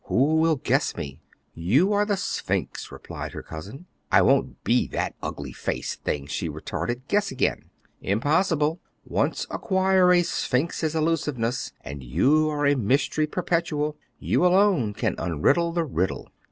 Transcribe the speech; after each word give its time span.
Who 0.05 0.37
will 0.37 0.55
guess 0.55 0.95
me?" 0.97 1.21
"You 1.53 1.93
are 1.93 2.07
the 2.07 2.17
Sphinx," 2.17 2.91
replied 2.91 3.33
her 3.33 3.43
cousin. 3.43 3.85
"I 4.11 4.23
won't 4.23 4.63
be 4.63 4.87
that 4.87 5.13
ugly 5.21 5.51
faced 5.53 6.03
thing," 6.03 6.25
she 6.25 6.49
retorted; 6.49 7.07
"guess 7.07 7.29
again." 7.29 7.69
"Impossible. 8.01 8.79
Once 9.05 9.45
acquire 9.51 10.11
a 10.11 10.23
sphinx's 10.23 10.95
elusiveness 10.95 11.71
and 11.81 12.03
you 12.03 12.49
are 12.49 12.65
a 12.65 12.73
mystery 12.73 13.27
perpetual. 13.27 13.95
You 14.17 14.43
alone 14.43 14.95
can 14.95 15.13
unriddle 15.19 15.71
the 15.71 15.83
riddle." 15.85 16.29